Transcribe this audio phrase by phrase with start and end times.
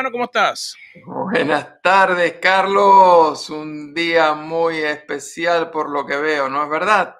[0.00, 0.76] Hermano, ¿cómo estás?
[1.04, 3.50] Buenas tardes, Carlos.
[3.50, 7.16] Un día muy especial por lo que veo, ¿no es verdad?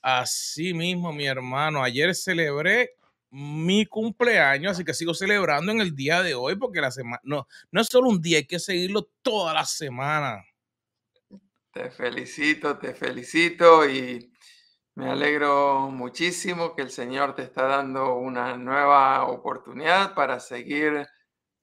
[0.00, 1.82] Así mismo, mi hermano.
[1.82, 2.94] Ayer celebré
[3.28, 7.46] mi cumpleaños, así que sigo celebrando en el día de hoy porque la semana no,
[7.70, 10.42] no es solo un día, hay que seguirlo toda la semana.
[11.74, 14.32] Te felicito, te felicito y
[14.94, 21.06] me alegro muchísimo que el Señor te está dando una nueva oportunidad para seguir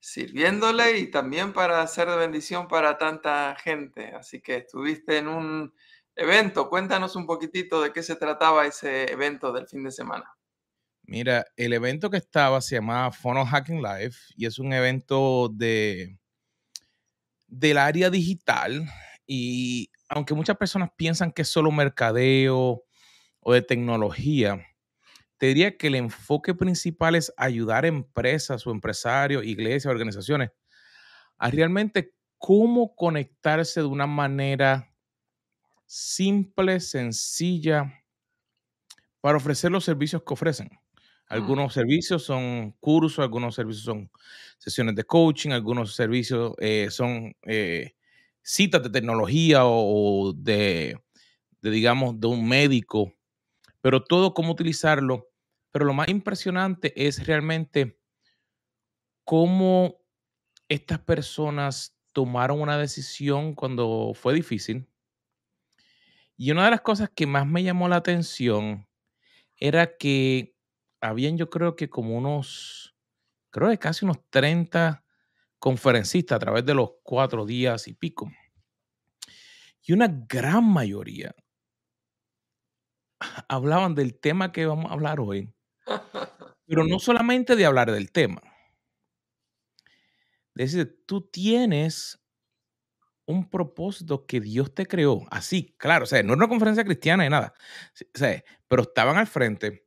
[0.03, 4.13] sirviéndole y también para ser de bendición para tanta gente.
[4.13, 5.73] Así que estuviste en un
[6.13, 6.67] evento.
[6.69, 10.29] Cuéntanos un poquitito de qué se trataba ese evento del fin de semana.
[11.03, 16.17] Mira, el evento que estaba se llamaba Funnel Hacking Live y es un evento de
[17.47, 18.83] del área digital
[19.25, 22.83] y aunque muchas personas piensan que es solo mercadeo,
[23.43, 24.65] o de tecnología,
[25.43, 30.51] te diría que el enfoque principal es ayudar a empresas o empresarios, iglesias, organizaciones
[31.37, 34.95] a realmente cómo conectarse de una manera
[35.85, 38.05] simple, sencilla,
[39.19, 40.69] para ofrecer los servicios que ofrecen.
[41.27, 44.09] Algunos servicios son cursos, algunos servicios son
[44.59, 47.95] sesiones de coaching, algunos servicios eh, son eh,
[48.41, 50.97] citas de tecnología o, de,
[51.61, 53.13] de, digamos, de un médico
[53.83, 55.29] pero todo cómo utilizarlo.
[55.73, 57.99] Pero lo más impresionante es realmente
[59.25, 59.99] cómo
[60.69, 64.87] estas personas tomaron una decisión cuando fue difícil.
[66.37, 68.87] Y una de las cosas que más me llamó la atención
[69.57, 70.55] era que
[71.01, 72.95] habían yo creo que como unos,
[73.49, 75.03] creo que casi unos 30
[75.57, 78.31] conferencistas a través de los cuatro días y pico.
[79.81, 81.33] Y una gran mayoría
[83.47, 85.53] hablaban del tema que vamos a hablar hoy,
[86.65, 88.41] pero no solamente de hablar del tema.
[90.55, 92.19] Es decir, tú tienes
[93.25, 97.23] un propósito que Dios te creó, así, claro, o sea, no es una conferencia cristiana
[97.23, 97.53] ni nada,
[98.13, 99.85] o sea, pero estaban al frente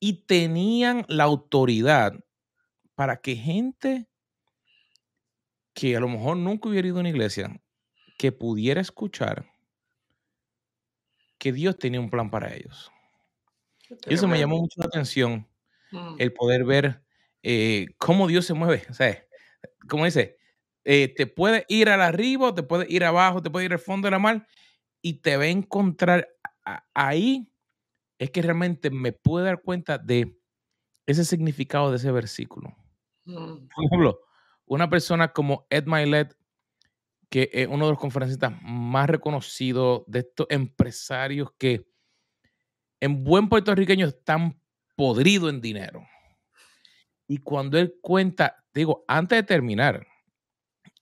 [0.00, 2.14] y tenían la autoridad
[2.94, 4.08] para que gente
[5.74, 7.60] que a lo mejor nunca hubiera ido a una iglesia,
[8.16, 9.50] que pudiera escuchar
[11.38, 12.90] que Dios tenía un plan para ellos.
[14.06, 15.48] Y eso me llamó mucho la atención,
[15.90, 16.16] mm.
[16.18, 17.02] el poder ver
[17.42, 18.84] eh, cómo Dios se mueve.
[18.90, 19.24] O sea,
[19.88, 20.36] como dice,
[20.84, 24.06] eh, te puede ir al arriba, te puede ir abajo, te puede ir al fondo
[24.06, 24.46] de la mar
[25.02, 26.28] y te va a encontrar
[26.94, 27.50] ahí.
[28.18, 30.38] Es que realmente me puedo dar cuenta de
[31.06, 32.74] ese significado de ese versículo.
[33.24, 33.68] Mm.
[33.74, 34.20] Por ejemplo,
[34.66, 36.36] una persona como Ed Milet
[37.34, 41.84] que es uno de los conferencistas más reconocidos de estos empresarios que
[43.04, 44.58] en buen puertorriqueño están
[44.96, 46.08] podridos en dinero.
[47.28, 50.06] Y cuando él cuenta, digo, antes de terminar,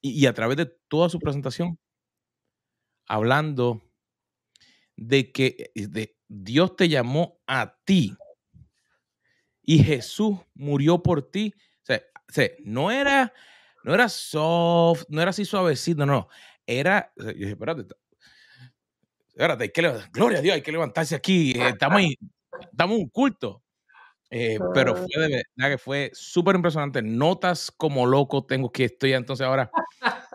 [0.01, 1.79] y, a través de toda su presentación,
[3.07, 3.81] hablando
[4.97, 8.17] de que de, Dios te llamó a ti
[9.63, 11.55] y Jesús murió por ti.
[11.89, 13.33] O sea, no era
[13.85, 16.29] no era soft, no era así suavecito, no,
[16.67, 17.85] era, yo dije, espérate,
[19.33, 22.17] espérate, hay que, gloria a Dios, hay que levantarse aquí, eh, estamos, ahí,
[22.71, 23.63] estamos un culto.
[24.35, 27.03] Eh, pero fue de verdad que fue súper impresionante.
[27.03, 29.71] Notas como loco tengo que estoy entonces ahora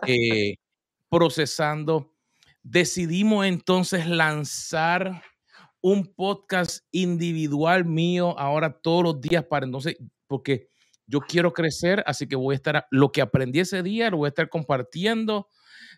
[0.06, 0.54] eh,
[1.10, 2.14] procesando.
[2.62, 5.24] Decidimos entonces lanzar
[5.80, 9.96] un podcast individual mío ahora todos los días para entonces,
[10.28, 10.68] porque
[11.06, 14.26] yo quiero crecer, así que voy a estar, lo que aprendí ese día lo voy
[14.26, 15.48] a estar compartiendo.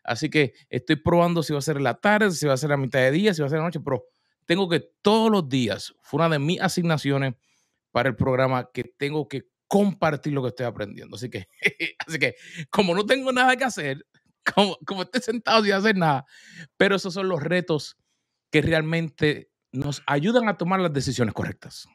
[0.03, 2.73] Así que estoy probando si va a ser en la tarde, si va a ser
[2.73, 4.05] a mitad de día, si va a ser en la noche, pero
[4.47, 7.35] tengo que todos los días, fue una de mis asignaciones
[7.91, 11.17] para el programa que tengo que compartir lo que estoy aprendiendo.
[11.17, 11.49] Así que,
[12.07, 12.35] así que
[12.71, 14.05] como no tengo nada que hacer,
[14.55, 16.25] como, como estoy sentado sin hacer nada,
[16.77, 17.97] pero esos son los retos
[18.51, 21.87] que realmente nos ayudan a tomar las decisiones correctas.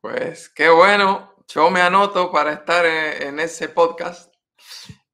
[0.00, 4.34] Pues qué bueno, yo me anoto para estar en, ese podcast,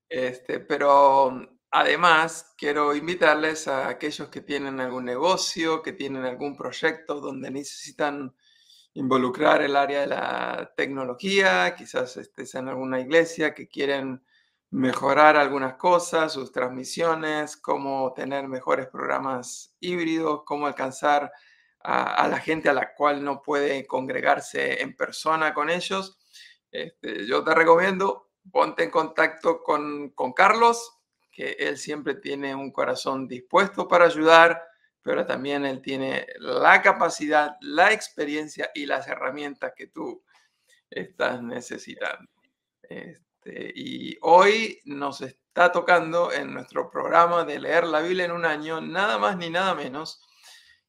[0.08, 7.20] este, pero además quiero invitarles a aquellos que tienen algún negocio, que tienen algún proyecto
[7.20, 8.34] donde necesitan
[8.94, 14.24] involucrar el área de la tecnología, quizás estés en alguna iglesia que quieren
[14.70, 21.32] mejorar algunas cosas, sus transmisiones, cómo tener mejores programas híbridos, cómo alcanzar
[21.80, 26.18] a, a, la gente a la cual no puede congregarse en persona con ellos.
[26.70, 30.98] Este, yo te recomiendo, ponte en contacto con, con Carlos,
[31.30, 34.62] que él siempre tiene un corazón dispuesto para ayudar,
[35.02, 40.22] pero también él tiene la capacidad, la experiencia y las herramientas que tú
[40.90, 42.30] estás necesitando.
[42.82, 48.44] Este, y hoy nos está tocando en nuestro programa de leer la Biblia en un
[48.44, 50.22] año, nada más ni nada menos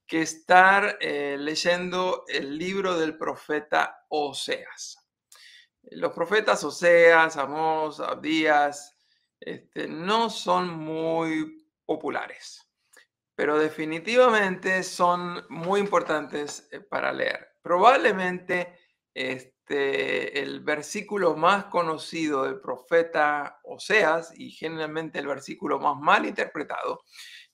[0.06, 4.99] que estar eh, leyendo el libro del profeta Oseas.
[5.92, 8.96] Los profetas Oseas, Amós, Abdías,
[9.40, 12.70] este, no son muy populares,
[13.36, 17.56] pero definitivamente son muy importantes eh, para leer.
[17.62, 18.78] Probablemente
[19.14, 27.04] este, el versículo más conocido del profeta Oseas y generalmente el versículo más mal interpretado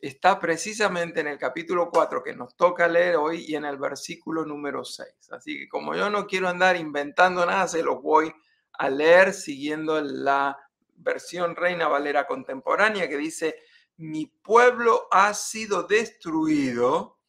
[0.08, 4.46] está precisamente en el capítulo 4 que nos toca leer hoy y en el versículo
[4.46, 5.32] número 6.
[5.32, 8.32] Así que como yo no quiero andar inventando nada, se los voy
[8.74, 10.58] a leer siguiendo la
[10.98, 13.56] versión Reina Valera contemporánea que dice,
[13.98, 17.20] mi pueblo ha sido destruido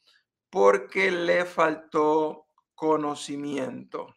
[0.50, 4.16] porque le faltó conocimiento.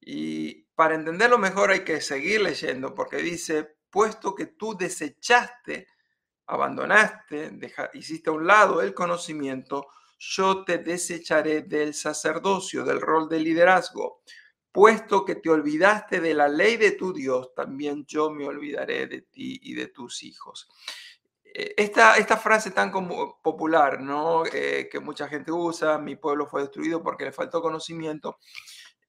[0.00, 5.86] Y para entenderlo mejor hay que seguir leyendo porque dice, puesto que tú desechaste,
[6.46, 7.58] abandonaste,
[7.94, 9.86] hiciste a un lado el conocimiento,
[10.18, 14.22] yo te desecharé del sacerdocio, del rol de liderazgo
[14.72, 19.20] puesto que te olvidaste de la ley de tu Dios, también yo me olvidaré de
[19.20, 20.68] ti y de tus hijos.
[21.44, 24.00] Eh, esta, esta frase tan popular.
[24.52, 28.38] Eh, que mucha gente usa, mi pueblo fue destruido porque le faltó conocimiento,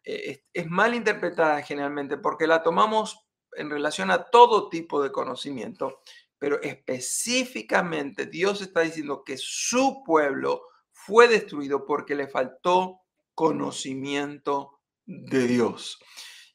[0.04, 6.02] eh, es, mal interpretada generalmente porque la tomamos en relación a todo tipo de conocimiento,
[6.44, 13.00] pero específicamente Dios está diciendo que su pueblo fue destruido porque le faltó
[13.34, 16.00] conocimiento de Dios.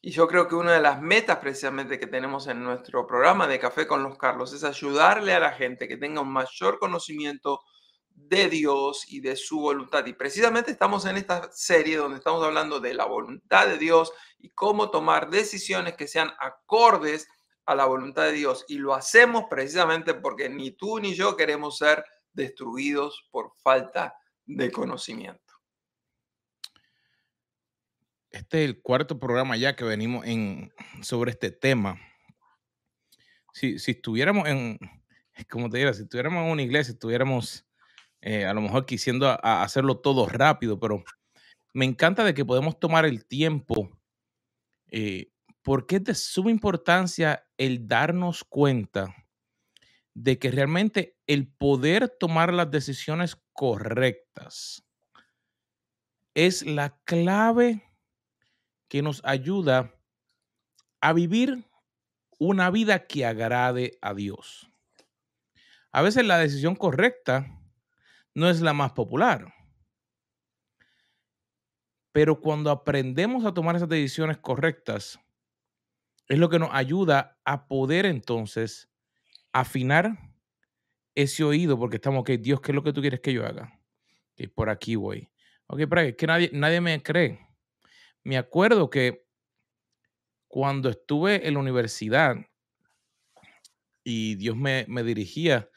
[0.03, 3.59] Y yo creo que una de las metas precisamente que tenemos en nuestro programa de
[3.59, 7.63] Café con los Carlos es ayudarle a la gente que tenga un mayor conocimiento
[8.11, 10.05] de Dios y de su voluntad.
[10.05, 14.51] Y precisamente estamos en esta serie donde estamos hablando de la voluntad de Dios y
[14.51, 17.27] cómo tomar decisiones que sean acordes
[17.69, 18.65] a la voluntad de Dios.
[18.69, 24.73] Y lo hacemos precisamente porque ni tú ni yo queremos ser destruidos por falta de
[24.73, 25.49] conocimiento
[28.31, 30.73] este es el cuarto programa ya que venimos en,
[31.03, 32.01] sobre este tema.
[33.53, 34.79] Si, si estuviéramos en,
[35.51, 37.67] como te digo, si estuviéramos en una iglesia, estuviéramos
[38.21, 41.05] eh, a lo mejor quisiendo hacerlo todo rápido, pero
[41.73, 43.91] me encanta de que podemos tomar el tiempo,
[44.89, 45.31] eh,
[45.69, 49.15] porque es de suma importancia el darnos cuenta
[50.15, 54.83] de que realmente el poder tomar las decisiones correctas
[56.33, 57.83] es la clave
[58.89, 59.95] que nos ayuda
[61.03, 61.69] a vivir
[62.39, 64.71] una vida que agrade a Dios.
[65.93, 67.61] A veces la decisión correcta
[68.33, 69.53] no es la más popular,
[72.13, 75.21] pero cuando aprendemos a tomar esas decisiones correctas,
[76.29, 78.91] es lo que nos ayuda a poder entonces
[79.53, 80.19] afinar
[81.15, 83.81] ese oído, porque estamos, ok, Dios, ¿qué es lo que tú quieres que yo haga?
[84.37, 85.29] Que por aquí voy.
[85.67, 87.49] Ok, pero es que nadie, nadie me cree
[88.29, 89.27] me acuerdo que
[90.49, 92.37] cuando estuve en la universidad
[94.05, 95.71] y Dios me, dirigía,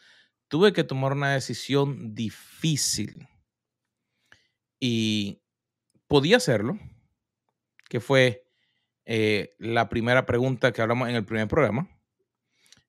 [0.49, 3.25] tuve que tomar una decisión difícil.
[4.81, 5.41] Y
[6.07, 6.77] podía hacerlo,
[7.87, 8.43] que fue
[9.05, 11.89] eh, la primera pregunta que hablamos en el primer programa.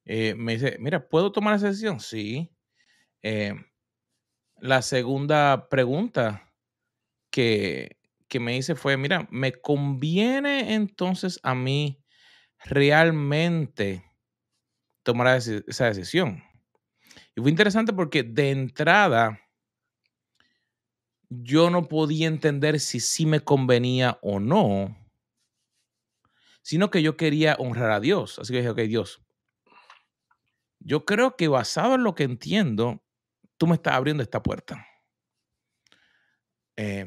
[0.05, 2.01] Eh, me dice, mira, ¿puedo tomar esa decisión?
[2.01, 2.51] Sí.
[3.23, 3.55] Eh,
[4.59, 6.53] la segunda pregunta
[7.31, 12.03] que, que me hice fue, mira, ¿me conviene entonces a mí
[12.65, 14.05] realmente
[15.03, 16.43] tomar esa decisión?
[17.35, 19.41] Y fue interesante porque de entrada
[21.29, 24.97] yo no podía entender si sí me convenía o no,
[26.63, 28.39] sino que yo quería honrar a Dios.
[28.39, 29.23] Así que dije, ok, Dios,
[30.79, 33.05] yo creo que basado en lo que entiendo,
[33.57, 34.87] tú me estás abriendo esta puerta.
[36.77, 37.07] Eh,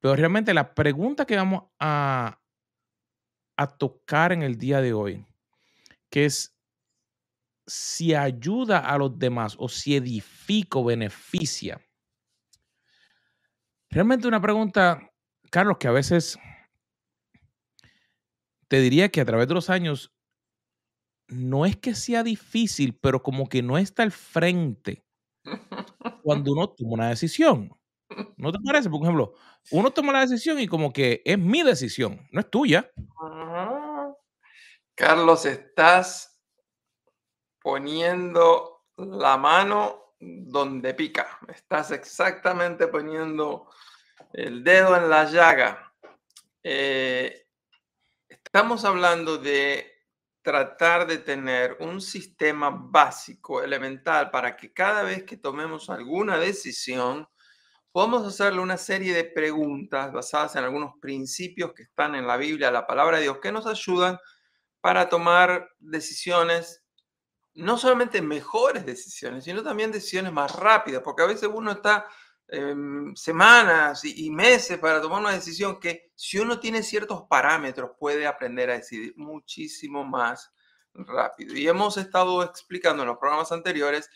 [0.00, 2.40] pero realmente la pregunta que vamos a,
[3.56, 5.26] a tocar en el día de hoy,
[6.08, 6.56] que es
[7.66, 11.80] si ayuda a los demás o si edifica o beneficia.
[13.90, 15.10] Realmente una pregunta,
[15.50, 16.38] Carlos, que a veces
[18.68, 20.14] te diría que a través de los años
[21.26, 25.04] no es que sea difícil, pero como que no está al frente
[26.22, 27.74] cuando uno toma una decisión.
[28.36, 28.88] ¿No te parece?
[28.88, 29.34] Por ejemplo,
[29.70, 32.90] uno toma la decisión y como que es mi decisión, no es tuya.
[34.94, 36.40] Carlos, estás
[37.60, 41.38] poniendo la mano donde pica.
[41.48, 43.68] Estás exactamente poniendo
[44.32, 45.92] el dedo en la llaga.
[46.62, 47.47] Eh,
[48.48, 49.92] estamos hablando de
[50.40, 57.28] tratar de tener un sistema básico, elemental, para que cada vez que tomemos alguna decisión,
[57.92, 62.70] podamos hacerle una serie de preguntas basadas en algunos principios que están en la Biblia,
[62.70, 64.18] la palabra de Dios, que nos ayudan
[64.80, 66.82] para tomar decisiones,
[67.52, 72.06] no solamente mejores decisiones, sino también decisiones más rápidas, porque a veces uno está
[72.48, 78.26] em, semanas y, meses para tomar una decisión que si uno tiene ciertos parámetros puede
[78.26, 80.52] aprender a decidir muchísimo más
[80.94, 81.54] rápido.
[81.54, 84.10] Y hemos estado explicando en los programas anteriores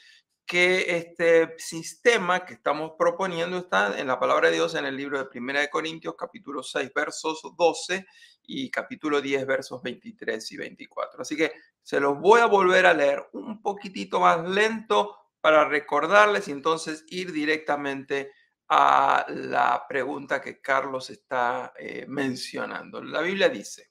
[0.47, 5.19] que este sistema que estamos proponiendo está en la palabra de Dios en el libro
[5.19, 8.07] de Primera de Corintios, capítulo 6, versos 12
[8.45, 11.23] y capítulo 10, versos 23 y 24.
[11.23, 16.49] Así que se los voy a volver a leer un poquitito más lento para recordarles
[16.49, 18.33] y entonces ir directamente
[18.69, 23.03] a la pregunta que Carlos está eh, mencionando.
[23.03, 23.91] La Biblia dice,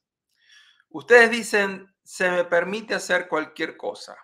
[0.90, 4.18] ustedes dicen, se me permite hacer cualquier cosa,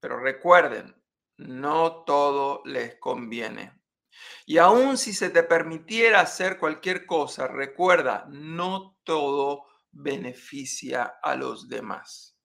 [0.00, 0.94] pero recuerden,
[1.36, 3.80] no todo les conviene.
[4.44, 11.68] Y aun si se te permitiera hacer cualquier cosa, recuerda, no todo beneficia a los
[11.68, 12.36] demás.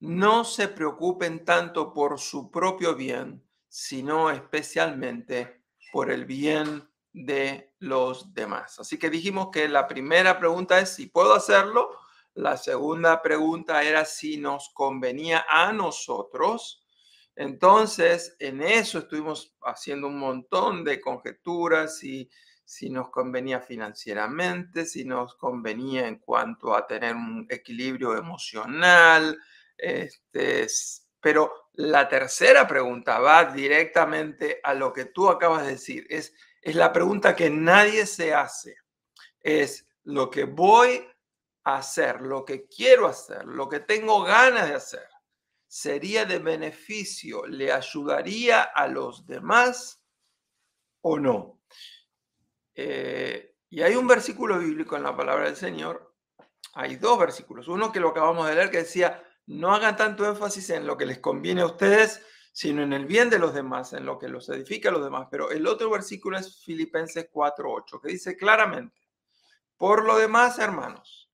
[0.00, 5.62] No se preocupen tanto por su propio bien, sino especialmente
[5.92, 8.78] por el bien de los demás.
[8.78, 11.90] Así que dijimos que la primera pregunta es si puedo hacerlo.
[12.34, 16.82] La segunda pregunta era si nos convenía a nosotros
[17.34, 22.28] entonces, en eso estuvimos haciendo un montón de conjeturas y
[22.64, 29.38] si nos convenía financieramente, si nos convenía en cuanto a tener un equilibrio emocional.
[29.78, 30.66] Este,
[31.20, 36.06] pero la tercera pregunta va directamente a lo que tú acabas de decir.
[36.10, 38.76] Es, es la pregunta que nadie se hace.
[39.40, 41.06] Es lo que voy
[41.64, 45.12] a hacer, lo que quiero hacer, lo que tengo ganas de hacer
[45.72, 50.04] sería de beneficio, le ayudaría a los demás
[51.00, 51.62] o no.
[52.74, 56.14] Eh, y hay un versículo bíblico en la palabra del Señor,
[56.74, 60.70] hay dos versículos, uno que lo acabamos de leer que decía, no hagan tanto énfasis
[60.70, 62.22] en lo que les conviene a ustedes,
[62.52, 65.28] sino en el bien de los demás, en lo que los edifica a los demás.
[65.30, 69.00] Pero el otro versículo es Filipenses 4.8, que dice claramente,
[69.76, 71.30] por lo demás, hermanos,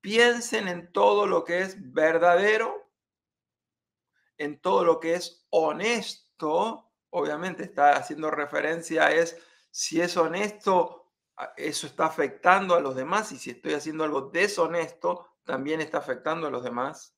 [0.00, 2.90] piensen en todo lo que es verdadero,
[4.36, 9.36] en todo lo que es honesto, obviamente está haciendo referencia es
[9.70, 11.12] si es honesto,
[11.56, 16.46] eso está afectando a los demás y si estoy haciendo algo deshonesto, también está afectando
[16.46, 17.13] a los demás.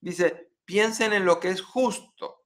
[0.00, 2.44] Dice, piensen en lo que es justo,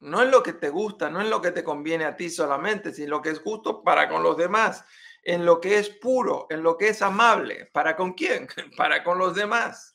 [0.00, 2.92] no en lo que te gusta, no en lo que te conviene a ti solamente,
[2.92, 4.84] sino lo que es justo para con los demás,
[5.22, 8.46] en lo que es puro, en lo que es amable, ¿para con quién?
[8.76, 9.92] Para con los demás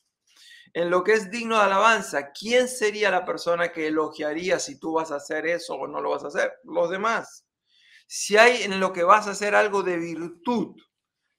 [0.77, 4.93] en lo que es digno de alabanza, ¿quién sería la persona que elogiaría si tú
[4.93, 6.53] vas a hacer eso o no lo vas a hacer?
[6.65, 7.47] Los demás.
[8.05, 10.75] Si hay en lo que vas a hacer algo de virtud,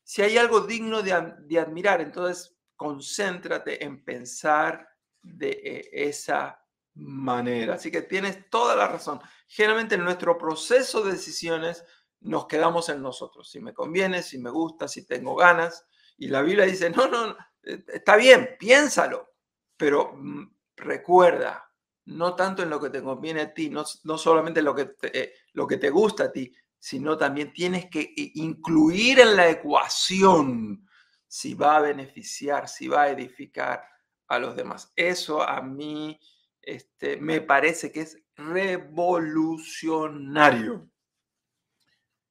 [0.02, 4.87] si hay algo digno de, admirar, entonces concéntrate en pensar
[5.22, 7.74] de eh, esa manera.
[7.74, 9.20] Así que tienes toda la razón.
[9.46, 11.84] Generalmente en nuestro proceso de decisiones
[12.20, 13.50] nos quedamos en nosotros.
[13.50, 15.86] Si me conviene, si me gusta, si tengo ganas.
[16.16, 19.34] Y la Biblia dice, no, no, eh, está bien, piénsalo,
[19.76, 21.72] pero mm, recuerda,
[22.06, 25.34] no tanto en lo que te conviene a ti, no, solamente en lo que, eh,
[25.52, 30.88] lo que te gusta a ti, sino también tienes que incluir en la ecuación
[31.26, 33.82] si va a beneficiar, si va a edificar
[34.28, 34.92] a los demás.
[34.96, 36.20] Eso a mí
[36.62, 40.90] este, me parece que es revolucionario.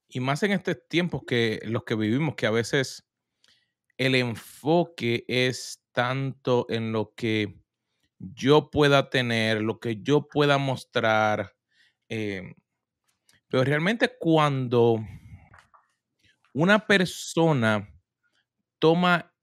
[0.09, 3.07] Y más en estos tiempos que los que vivimos, que a veces
[3.97, 7.59] el enfoque es tanto en lo que
[8.19, 11.55] yo pueda tener, lo que yo pueda mostrar.
[12.07, 12.53] Em,
[13.49, 14.99] pero realmente cuando
[16.53, 17.89] una persona
[18.79, 19.33] toma,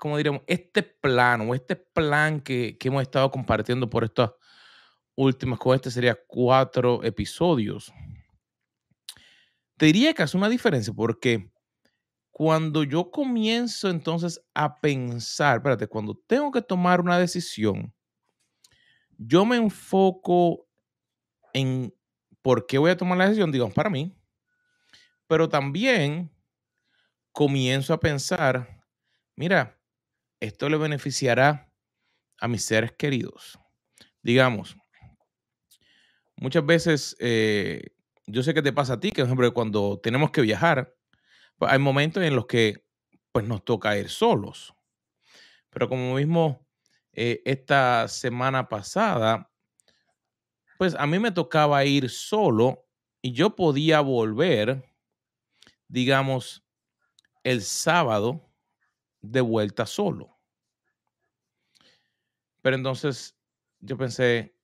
[0.00, 4.32] como diríamos, este plan o este plan que, que hemos estado compartiendo por estas
[5.14, 7.92] últimas, con este sería cuatro episodios,
[9.76, 11.52] te diría que hace una diferencia porque
[12.30, 17.92] cuando yo comienzo entonces a pensar, espérate, cuando tengo que tomar una decisión,
[19.18, 20.66] yo me enfoco
[21.52, 21.94] en
[22.40, 24.16] por qué voy a tomar la decisión, digamos, para mí,
[25.26, 26.30] pero también
[27.32, 28.82] comienzo a pensar,
[29.36, 29.79] mira,
[30.40, 31.72] esto le beneficiará
[32.40, 33.58] a mis seres queridos.
[34.22, 34.76] Digamos,
[36.36, 37.82] muchas veces, eh,
[38.26, 40.94] yo sé que te pasa a ti, que por ejemplo, cuando tenemos que viajar,
[41.58, 42.84] pues, hay momentos en los que
[43.32, 44.74] pues nos toca ir solos.
[45.70, 46.66] Pero como mismo
[47.12, 49.50] eh, esta semana pasada,
[50.78, 52.86] pues a mí me tocaba ir solo
[53.22, 54.90] y yo podía volver,
[55.88, 56.64] digamos,
[57.44, 58.49] el sábado
[59.20, 60.38] de vuelta solo.
[62.62, 63.36] Pero entonces
[63.80, 64.54] yo pensé,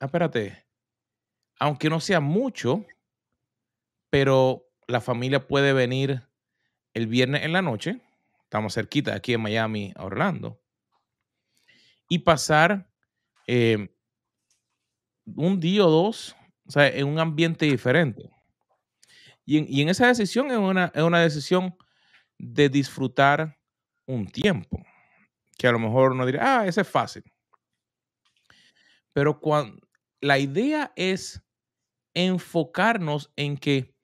[0.00, 0.66] ah, espérate,
[1.58, 2.84] aunque no sea mucho,
[4.10, 6.26] pero la familia puede venir
[6.94, 8.00] el viernes en la noche,
[8.44, 10.60] estamos cerquita aquí en Miami, a Orlando,
[12.08, 12.90] y pasar
[13.46, 13.94] eh,
[15.24, 18.30] un día o dos o sea, en un ambiente diferente.
[19.44, 21.76] Y en, y en esa decisión es una, es una decisión
[22.38, 23.58] de disfrutar
[24.06, 24.84] un tiempo,
[25.58, 27.24] que a lo mejor uno diría, ah, ese es fácil.
[29.12, 29.86] Pero cuando,
[30.20, 31.42] la idea es
[32.14, 33.94] enfocarnos en que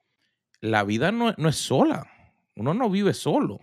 [0.61, 2.11] la vida no, no es sola.
[2.57, 3.61] Uno no vive solo.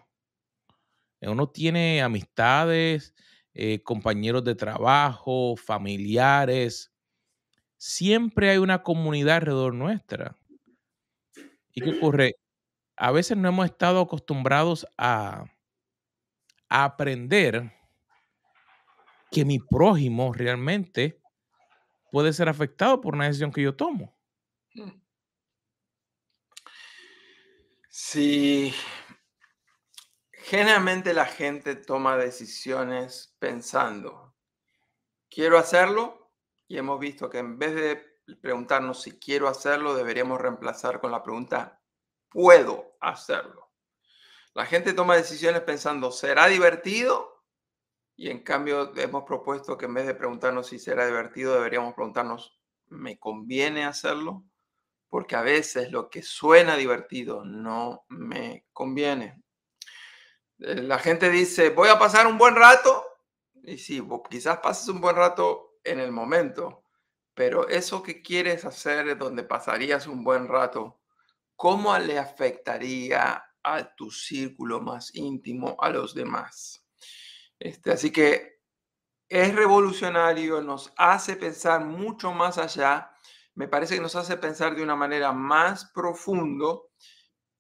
[1.22, 3.14] Uno tiene amistades,
[3.54, 6.94] eh, compañeros de trabajo, familiares.
[7.78, 10.36] Siempre hay una comunidad alrededor nuestra.
[11.74, 12.36] ¿Y qué ocurre?
[12.96, 15.46] A veces no hemos estado acostumbrados a,
[16.70, 17.72] a aprender
[19.32, 21.22] que mi prójimo realmente
[22.12, 24.18] puede ser afectado por una decisión que yo tomo.
[27.90, 28.74] Sí,
[30.32, 34.36] generalmente la gente toma decisiones pensando,
[35.30, 36.32] quiero hacerlo,
[36.68, 41.24] y hemos visto que en vez de preguntarnos si quiero hacerlo, deberíamos reemplazar con la
[41.24, 41.82] pregunta,
[42.30, 43.65] ¿puedo hacerlo?
[44.56, 47.44] La gente toma decisiones pensando, ¿será divertido?
[48.16, 52.58] Y en cambio hemos propuesto que en vez de preguntarnos si será divertido, deberíamos preguntarnos,
[52.88, 54.46] ¿me conviene hacerlo?
[55.10, 59.44] Porque a veces lo que suena divertido no me conviene.
[60.60, 63.06] Eh, la gente dice, voy a pasar un buen rato.
[63.62, 66.86] Y sí, quizás pases un buen rato en el momento,
[67.34, 71.02] pero eso que quieres hacer donde pasarías un buen rato,
[71.58, 76.86] ¿cómo le afectaría a tu círculo más íntimo, a los demás?
[77.60, 78.62] Este, así que
[79.28, 83.12] es revolucionario, nos hace pensar mucho más allá,
[83.56, 86.92] me parece que nos hace pensar de una manera más profundo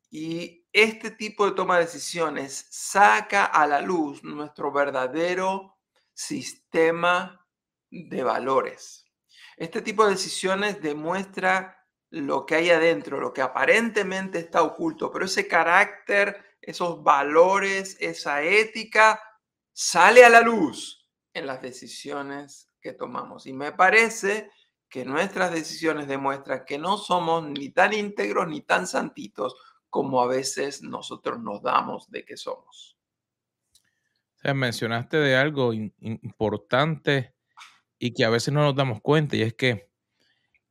[0.10, 5.78] y este tipo de toma de decisiones saca a la luz nuestro verdadero
[6.13, 7.46] sistema
[7.89, 9.06] de valores.
[9.58, 15.26] Este tipo de decisiones demuestra lo que hay adentro, lo que aparentemente está oculto, pero
[15.26, 19.20] ese carácter, esos valores, esa ética
[19.74, 23.46] sale a la luz en las decisiones que tomamos.
[23.48, 24.50] Y me parece
[24.89, 29.56] que nuestras decisiones demuestran que no somos ni tan íntegros ni tan santitos
[29.89, 32.98] como a veces nosotros nos damos de que somos.
[34.44, 37.34] mencionaste de algo importante
[37.98, 39.89] y que a veces no nos damos cuenta, y es que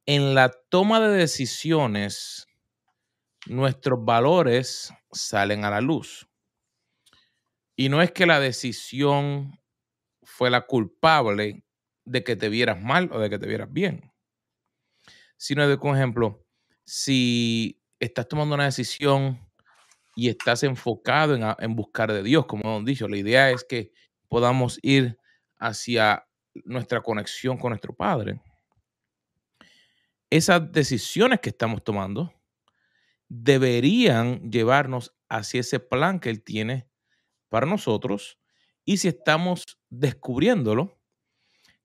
[0.06, 2.46] en la toma de decisiones,
[3.46, 6.28] nuestros valores salen a la luz.
[7.76, 9.58] Y no es que la decisión
[10.22, 11.64] fue la culpable
[12.04, 14.12] de que te vieras mal o de que te vieras bien,
[15.36, 16.44] sino de, por ejemplo,
[16.84, 19.40] si estás tomando una decisión
[20.14, 23.92] y estás enfocado en, buscar de Dios, como hemos dicho, la idea es que
[24.28, 25.18] podamos ir
[25.58, 26.26] hacia
[26.64, 28.40] nuestra conexión con nuestro Padre.
[30.34, 32.34] Esas decisiones que estamos tomando
[33.28, 36.88] deberían llevarnos hacia ese plan que Él tiene
[37.48, 38.40] para nosotros
[38.84, 41.00] y si estamos descubriéndolo,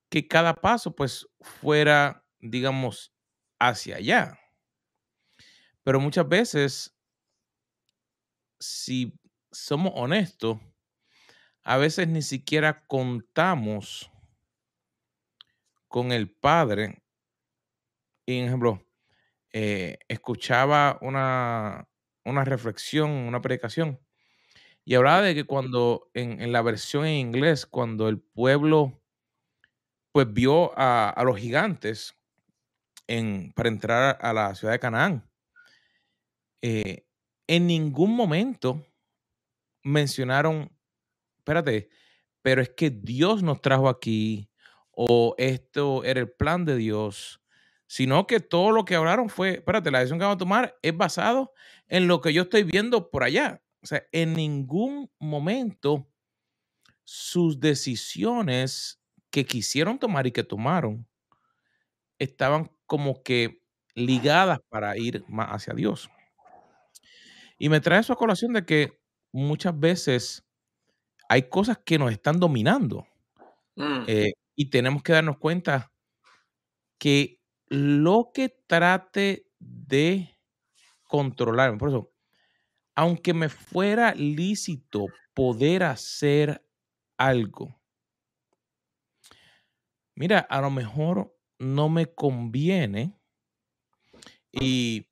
[0.10, 3.14] que cada paso pues fuera, digamos,
[3.60, 4.40] hacia allá.
[5.84, 6.98] Pero muchas veces,
[8.60, 9.14] si
[9.52, 10.58] somos honestos,
[11.62, 14.10] a veces ni siquiera contamos
[15.88, 17.04] con el Padre.
[18.30, 18.80] Y, ejemplo,
[19.54, 21.90] eh, escuchaba una,
[22.24, 24.00] una reflexión, una predicación
[24.86, 29.02] y hablaba de que cuando en, la versión en inglés, cuando el pueblo
[30.12, 32.14] pues vio a, los gigantes
[33.08, 35.28] en, para entrar a la ciudad de Canaán,
[36.62, 37.08] eh,
[37.48, 38.86] en ningún momento
[39.82, 40.72] mencionaron,
[41.40, 41.90] espérate,
[42.44, 44.52] pero es que Dios nos trajo aquí
[44.92, 47.40] o esto era el plan de Dios,
[47.90, 50.96] sino que todo lo que hablaron fue, espérate, la decisión que vamos a tomar es
[50.96, 51.54] basado
[51.88, 53.64] en lo que yo estoy viendo por allá.
[53.82, 56.08] O sea, en ningún momento
[57.04, 61.08] sus decisiones que quisieron tomar y que tomaron
[62.20, 63.64] estaban como que
[63.96, 66.12] ligadas para ir más hacia Dios.
[67.58, 69.00] Y me trae eso a colación de que
[69.32, 70.46] muchas veces
[71.28, 73.08] hay cosas que nos están dominando.
[73.76, 74.04] Mm.
[74.06, 75.92] Eh, y tenemos que darnos cuenta
[77.00, 77.39] que
[77.70, 80.38] lo que trate de
[81.04, 82.12] controlar, por eso,
[82.96, 86.66] aunque me fuera lícito poder hacer
[87.18, 87.80] algo,
[90.16, 93.16] mira, a lo mejor no me conviene.
[94.52, 95.08] Y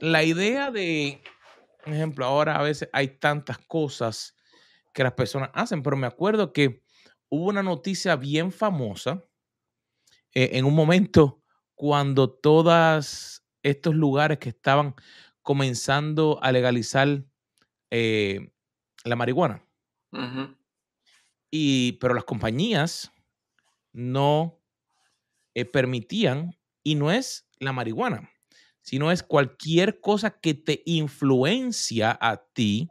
[0.00, 1.22] la idea de,
[1.84, 4.34] por ejemplo, ahora a veces hay tantas cosas
[4.94, 6.82] que las personas hacen, pero me acuerdo que
[7.28, 9.24] hubo una noticia bien famosa
[10.34, 11.42] eh, en un momento
[11.76, 14.94] cuando todos estos lugares que estaban
[15.42, 17.22] comenzando a legalizar
[17.90, 18.50] eh,
[19.04, 19.62] la marihuana.
[21.50, 23.12] Y, pero las compañías
[23.92, 24.58] no
[25.54, 28.30] eh, permitían, y no es la marihuana,
[28.80, 32.88] sino es cualquier cosa que te influencia a ti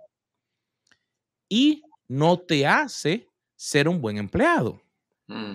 [1.47, 4.81] y no te hace ser un buen empleado.
[5.27, 5.53] Mm.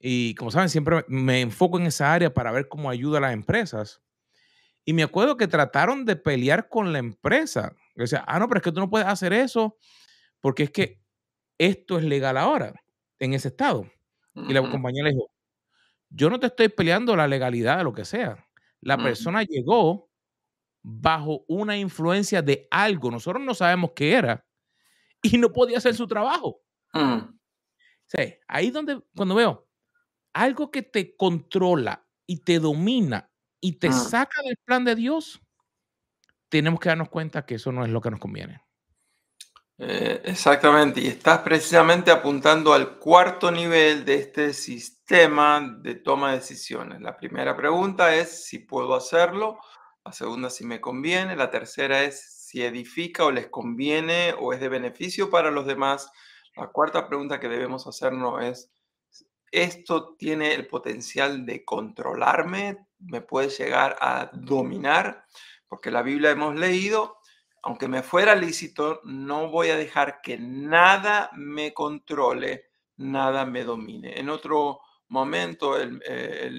[0.00, 3.32] Y como saben, siempre me enfoco en esa área para ver cómo ayuda a las
[3.32, 4.00] empresas.
[4.84, 7.74] Y me acuerdo que trataron de pelear con la empresa.
[8.00, 9.76] O sea, ah, no, pero es que tú no puedes hacer eso
[10.40, 11.02] porque es que
[11.58, 12.72] esto es legal ahora
[13.18, 13.90] en ese estado.
[14.34, 15.30] Y la compañía le dijo,
[16.10, 18.46] yo no te estoy peleando la legalidad de lo que sea.
[18.80, 20.08] La persona llegó
[20.80, 23.10] bajo una influencia de algo.
[23.10, 24.46] Nosotros no sabemos qué era
[25.22, 26.62] y no podía hacer su trabajo.
[26.94, 27.18] Mm.
[27.18, 27.36] O
[28.06, 29.67] sea, ahí donde, cuando veo
[30.32, 33.92] algo que te controla y te domina y te Mm.
[33.92, 35.40] saca del plan de Dios,
[36.48, 38.62] tenemos que darnos cuenta que eso no es lo que nos conviene.
[39.80, 46.38] Eh, exactamente, y estás precisamente apuntando al cuarto nivel de este sistema de toma de
[46.38, 47.00] decisiones.
[47.00, 49.58] La primera pregunta es si puedo hacerlo,
[50.04, 54.58] la segunda si me conviene, la tercera es si edifica o les conviene o es
[54.60, 56.10] de beneficio para los demás.
[56.56, 58.72] La cuarta pregunta que debemos hacernos es,
[59.50, 62.86] ¿esto tiene el potencial de controlarme?
[62.98, 65.24] ¿Me puede llegar a dominar?
[65.66, 67.18] Porque la Biblia hemos leído
[67.62, 74.18] aunque me fuera lícito, no voy a dejar que nada me controle, nada me domine.
[74.18, 76.50] En otro momento, el, eh,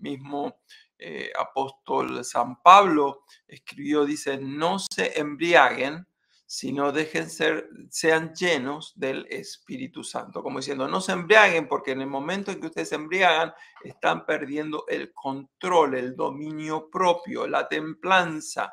[0.00, 0.60] mismo
[0.98, 6.06] eh, apóstol San Pablo escribió, dice, no se embriaguen,
[6.54, 10.40] sino dejen ser, sean llenos del Espíritu Santo.
[10.40, 14.24] Como diciendo, no se embriaguen porque en el momento en que ustedes se embriagan, están
[14.24, 18.72] perdiendo el control, el dominio propio, la templanza.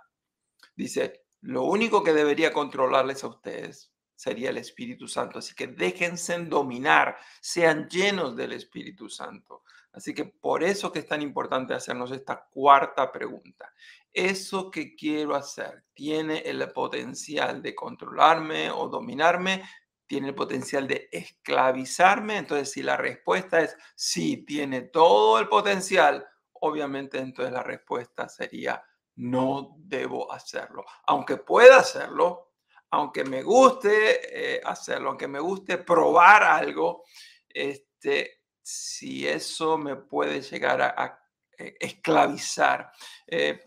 [0.75, 5.39] Dice, lo único que debería controlarles a ustedes sería el Espíritu Santo.
[5.39, 9.63] Así que déjense dominar, sean llenos del Espíritu Santo.
[9.93, 13.73] Así que por eso que es tan importante hacernos esta cuarta pregunta.
[14.13, 19.63] ¿Eso que quiero hacer tiene el potencial de controlarme o dominarme?
[20.07, 22.37] ¿Tiene el potencial de esclavizarme?
[22.37, 28.83] Entonces, si la respuesta es sí, tiene todo el potencial, obviamente entonces la respuesta sería
[29.15, 30.85] no debo hacerlo.
[31.07, 32.53] Aunque pueda hacerlo,
[32.91, 37.03] aunque me guste eh, hacerlo, aunque me guste probar algo,
[37.47, 41.19] este, si eso me puede llegar a,
[41.57, 42.91] eh, esclavizar.
[43.27, 43.63] Eh,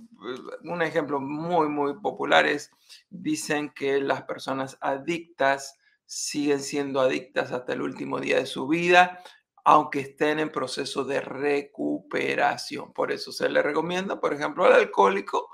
[0.63, 2.71] un ejemplo muy, muy popular es,
[3.11, 9.23] dicen que las personas adictas siguen siendo adictas hasta el último día de su vida,
[9.65, 12.93] aunque estén en proceso de recuperación.
[12.93, 15.49] Por eso se le recomienda, por ejemplo, al alcohólico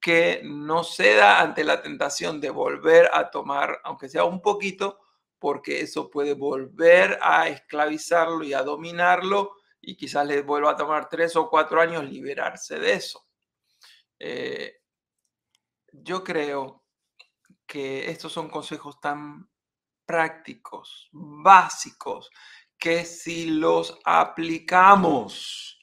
[0.00, 5.00] que no ceda ante la tentación de volver a tomar, aunque sea un poquito,
[5.38, 11.08] porque eso puede volver a esclavizarlo y a dominarlo y quizás le vuelva a tomar
[11.08, 13.26] tres o cuatro años liberarse de eso.
[14.18, 14.80] Eh,
[15.92, 16.84] yo creo
[17.66, 19.48] que estos son consejos tan
[20.04, 22.30] prácticos, básicos,
[22.78, 25.80] que si los aplicamos,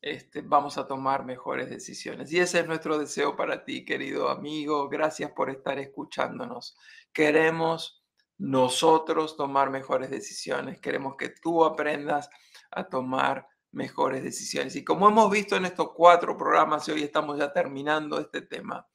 [0.00, 2.32] este, vamos a tomar mejores decisiones.
[2.32, 4.88] Y ese es nuestro deseo para ti, querido amigo.
[4.88, 6.76] Gracias por estar escuchándonos.
[7.12, 7.99] Queremos
[8.40, 10.80] nosotros tomar mejores decisiones.
[10.80, 12.30] Queremos que tú aprendas
[12.70, 14.74] a tomar mejores decisiones.
[14.76, 18.88] Y como hemos visto en estos cuatro programas, y hoy estamos ya terminando este tema,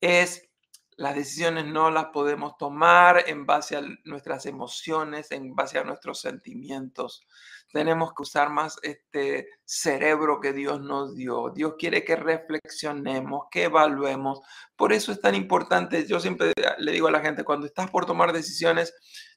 [0.00, 0.48] es
[0.96, 6.20] las decisiones no las podemos tomar en base a nuestras emociones, en base a nuestros
[6.20, 7.26] sentimientos.
[7.70, 11.50] Tenemos que usar más este cerebro que Dios nos dio.
[11.50, 14.40] Dios quiere que reflexionemos, que evaluemos.
[14.74, 18.06] Por eso es tan importante, yo siempre le digo a la gente, cuando estás por
[18.06, 18.94] tomar decisiones,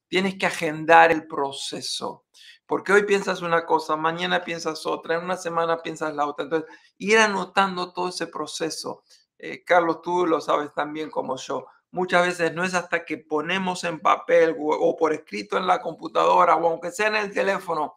[0.07, 2.25] tienes que agendar el proceso.
[2.65, 6.45] Porque hoy piensas una cosa, mañana piensas otra, en una semana piensas la otra.
[6.45, 6.69] Entonces,
[6.99, 9.03] ir anotando todo ese proceso.
[9.39, 11.65] Eh, Carlos, tú lo sabes tan bien como yo.
[11.91, 16.55] muchas veces no es hasta que ponemos en papel o, por escrito en la computadora
[16.57, 17.95] o aunque sea en el teléfono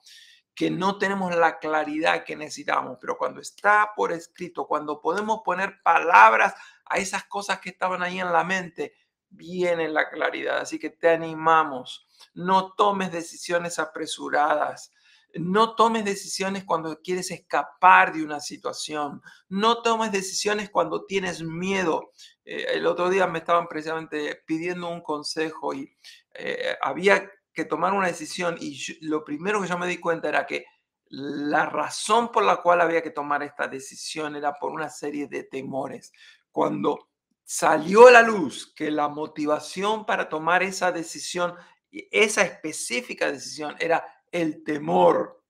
[0.55, 5.83] que no tenemos la claridad que necesitamos, pero cuando está por escrito, cuando podemos poner
[5.83, 8.95] palabras a esas cosas que estaban ahí en la mente,
[9.31, 10.59] viene la claridad.
[10.59, 14.93] Así que te animamos, no tomes decisiones apresuradas.
[15.35, 19.23] No tomes decisiones cuando quieres escapar de una situación.
[19.49, 22.13] No tomes decisiones cuando tienes miedo.
[22.45, 25.97] Eh, el otro día me estaban precisamente pidiendo un consejo y
[26.35, 30.47] eh, había que tomar una decisión y lo primero que yo me di cuenta era
[30.47, 30.65] que
[31.09, 35.45] la razón por la cual había que tomar esta decisión era por una serie de
[35.45, 36.13] temores.
[36.51, 37.11] Cuando
[37.45, 41.55] salió a la luz que la motivación para tomar esa decisión,
[41.91, 45.45] esa específica decisión, era el temor,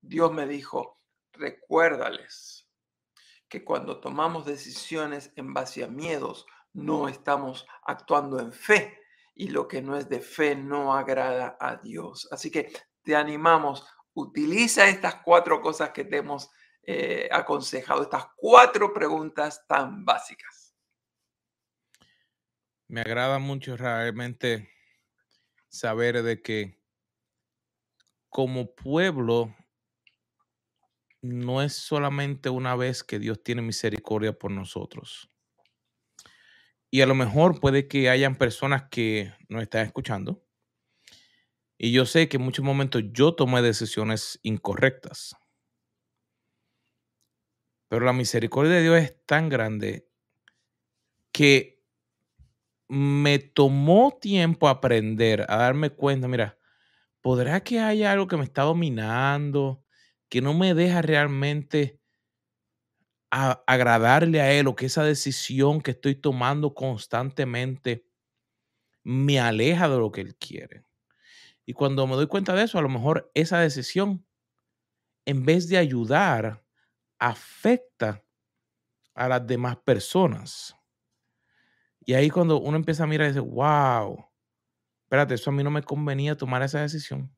[0.00, 1.00] Dios me dijo,
[1.32, 2.68] recuérdales
[3.48, 9.00] que cuando tomamos decisiones en base a miedos, no estamos actuando en fe,
[9.34, 12.28] y lo que no es de fe no agrada a Dios.
[12.32, 16.50] Así que te animamos, utiliza estas cuatro cosas que te hemos
[16.82, 20.74] eh, aconsejado, estas cuatro preguntas tan básicas.
[22.88, 24.70] Me agrada mucho realmente
[25.68, 26.80] saber de que
[28.36, 29.56] como pueblo
[31.22, 35.30] no es solamente una vez que Dios tiene misericordia por nosotros
[36.90, 40.44] y a lo mejor puede que hayan personas que nos están escuchando.
[41.78, 45.34] Y yo sé que en muchos momentos yo tomé decisiones incorrectas.
[47.88, 50.10] Pero la misericordia de Dios es tan grande
[51.32, 51.82] que
[52.86, 56.55] me tomó tiempo aprender a darme cuenta, mira,
[57.26, 59.82] ¿podrá que haya algo que me está dominando,
[60.28, 62.00] que no me deja realmente
[63.30, 68.06] agradarle a Él o que esa decisión que estoy tomando constantemente
[69.02, 70.84] me aleja de lo que Él quiere.
[71.64, 74.24] Y cuando me doy cuenta de eso, a lo mejor esa decisión,
[75.24, 76.64] en vez de ayudar,
[77.18, 78.22] afecta
[79.16, 80.76] a las demás personas.
[82.04, 84.26] Y ahí cuando uno empieza a mirar y dice, wow,
[85.06, 87.32] espérate, eso a mí no me convenía tomar esa decisión.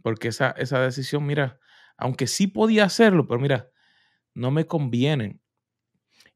[0.00, 1.58] Porque esa, esa decisión, mira,
[1.96, 3.68] aunque sí podía hacerlo, pero mira,
[4.32, 5.42] no me convienen.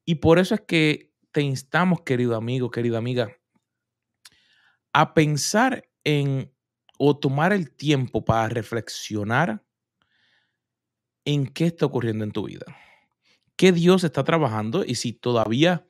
[0.05, 3.37] Y por eso es que te instamos, querido amigo, querida amiga,
[4.93, 6.53] a pensar en
[6.99, 9.65] o tomar el tiempo para reflexionar
[11.25, 12.67] en qué está ocurriendo en tu vida.
[13.55, 14.85] ¿Qué Dios está trabajando?
[14.85, 15.87] Y si todavía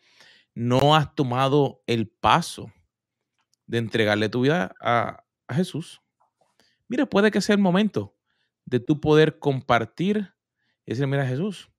[0.54, 2.70] no has tomado el paso
[3.68, 6.02] de entregarle tu vida a, a Jesús,
[6.88, 8.16] mira, puede que sea el momento
[8.64, 10.34] de tu poder compartir
[10.84, 11.70] y decir, mira Jesús,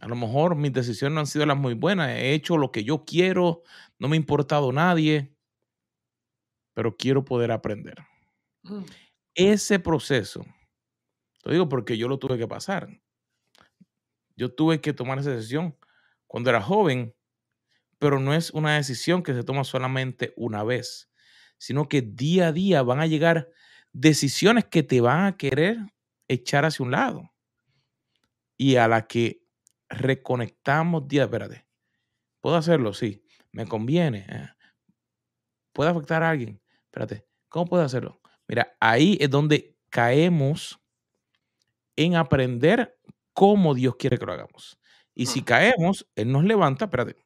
[0.00, 2.10] a lo mejor mis decisiones no han sido las muy buenas.
[2.10, 3.62] He hecho lo que yo quiero,
[3.98, 5.34] no me ha importado nadie,
[6.74, 7.98] pero quiero poder aprender.
[8.62, 8.84] Mm.
[9.34, 10.44] Ese proceso,
[11.44, 13.00] lo digo porque yo lo tuve que pasar.
[14.36, 15.76] Yo tuve que tomar esa decisión
[16.26, 17.14] cuando era joven,
[18.00, 21.10] pero no es una decisión que se toma solamente una vez,
[21.58, 23.50] sino que día a día van a llegar
[23.92, 25.76] decisiones que te van a querer
[26.26, 27.30] echar hacia un lado
[28.56, 29.42] y a la que
[29.90, 31.66] reconectamos día, espérate,
[32.40, 34.48] puedo hacerlo, sí, me conviene, eh,
[35.72, 38.20] puede afectar a alguien, espérate, ¿cómo puedo hacerlo?
[38.48, 40.80] Mira, ahí es donde caemos
[41.96, 42.98] en aprender
[43.34, 44.78] cómo Dios quiere que lo hagamos.
[45.14, 47.16] Y si caemos, Él nos levanta, espérate,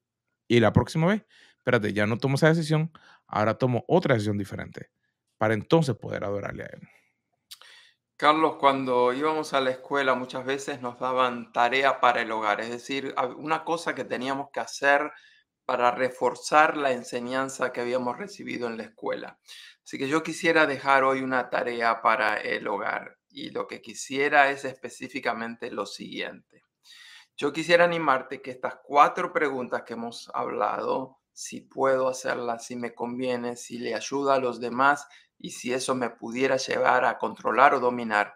[0.49, 1.25] y la próxima vez,
[1.57, 2.93] espérate, ya no tomo esa decisión,
[3.27, 4.91] ahora tomo otra decisión diferente,
[5.39, 6.89] para entonces poder adorarle a Él.
[8.17, 12.71] Carlos, cuando íbamos a la escuela muchas veces nos daban tarea para el hogar, es
[12.71, 15.11] decir, una cosa que teníamos que hacer
[15.65, 19.39] para reforzar la enseñanza que habíamos recibido en la escuela.
[19.83, 24.51] Así que yo quisiera dejar hoy una tarea para el hogar y lo que quisiera
[24.51, 26.64] es específicamente lo siguiente.
[27.37, 32.95] Yo quisiera animarte que estas cuatro preguntas que hemos hablado, si puedo hacerlas, si me
[32.95, 37.75] conviene, si le ayuda a los demás y si eso me pudiera llevar a controlar
[37.75, 38.35] o dominar,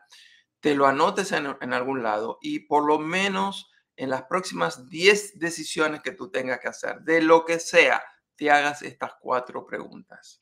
[0.58, 6.02] te lo anotes en, algún lado y por lo menos en las próximas 10 decisiones
[6.02, 8.02] que tú tengas que hacer, de lo que sea,
[8.34, 10.40] te hagas estas cuatro preguntas.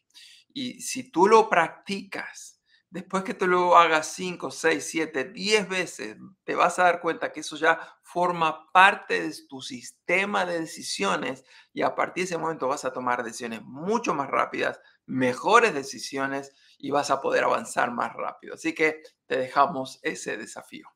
[0.49, 6.17] Y si tú lo practicas, después que te lo hagas 5, 6, 7, 10 veces,
[6.45, 11.45] te vas a dar cuenta que eso ya forma parte de tu sistema de decisiones
[11.75, 16.57] y a partir de ese momento vas a tomar decisiones mucho más rápidas, mejores decisiones
[16.79, 18.55] y vas a poder avanzar más rápido.
[18.55, 20.89] Así que te dejamos ese desafío.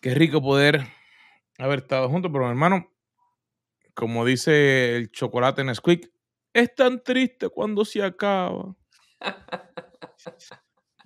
[0.00, 0.86] Qué rico poder
[1.58, 2.94] haber estado juntos, pero hermano,
[3.92, 6.12] como dice el chocolate en Squeak,
[6.52, 8.76] es tan triste cuando se acaba.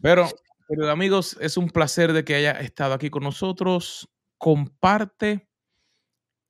[0.03, 0.29] Pero,
[0.71, 4.09] queridos amigos, es un placer de que haya estado aquí con nosotros.
[4.39, 5.51] Comparte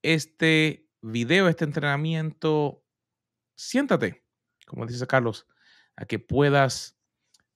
[0.03, 2.85] este video, este entrenamiento.
[3.57, 4.23] Siéntate,
[4.67, 5.47] como dice Carlos,
[5.97, 6.99] a que puedas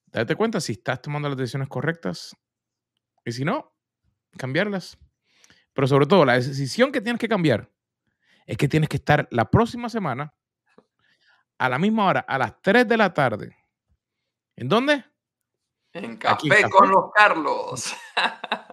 [0.07, 2.35] darte cuenta si estás tomando las decisiones correctas
[3.27, 3.77] y si no,
[4.39, 4.97] cambiarlas.
[5.75, 7.71] Pero sobre todo, la decisión que tienes que cambiar
[8.47, 10.35] es que tienes que estar la próxima semana
[11.59, 13.55] a la misma hora, a las 3 de la tarde.
[14.57, 15.05] ¿En dónde?
[15.95, 17.95] En Café, con los Carlos.